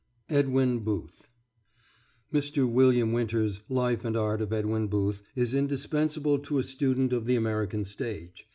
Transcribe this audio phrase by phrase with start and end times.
[0.29, 1.29] EDWIN BOOTH
[2.33, 2.67] [Mr.
[2.67, 7.35] William Winter's "Life and Art of Edwin Booth" is indispensable to a student of the
[7.35, 8.47] American stage.